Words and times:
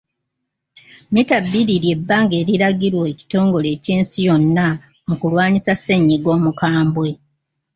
Mmita 1.09 1.35
bbiri 1.45 1.75
ly'ebbanga 1.83 2.33
eriragirwa 2.41 3.03
ekitongole 3.13 3.69
ky'ensi 3.83 4.19
yonna 4.27 4.67
mu 5.07 5.15
kulwanyisa 5.19 5.73
ssennyiga 5.75 6.29
omukambwe. 6.37 7.09